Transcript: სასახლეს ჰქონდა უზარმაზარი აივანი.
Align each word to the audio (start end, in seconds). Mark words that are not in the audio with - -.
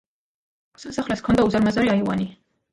სასახლეს 0.85 1.23
ჰქონდა 1.23 1.47
უზარმაზარი 1.51 1.95
აივანი. 1.97 2.31